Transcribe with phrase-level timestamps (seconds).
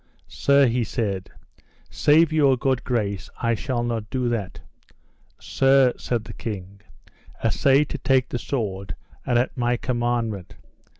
[0.27, 1.29] Sir, he said,
[1.91, 4.59] save your good grace I shall not do that.
[5.37, 6.81] Sir, said the king,
[7.43, 8.95] assay to take the sword
[9.27, 10.55] and at my commandment.